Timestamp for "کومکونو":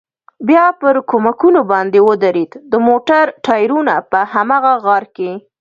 1.11-1.61